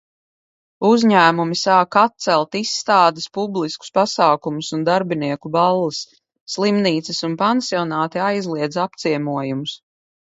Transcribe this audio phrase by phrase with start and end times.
[0.87, 5.99] Uzņēmumi sāk atcelt izstādes, publiskus pasākumus un darbinieku balles.
[6.55, 9.75] Slimnīcas un pansionāti aizliedz apciemojumus.